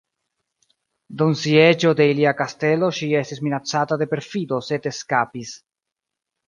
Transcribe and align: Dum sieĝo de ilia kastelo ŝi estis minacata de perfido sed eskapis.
Dum 1.21 1.35
sieĝo 1.41 1.91
de 1.99 2.09
ilia 2.13 2.33
kastelo 2.41 2.91
ŝi 3.01 3.13
estis 3.23 3.45
minacata 3.49 4.03
de 4.05 4.11
perfido 4.17 4.63
sed 4.71 4.93
eskapis. 4.95 5.59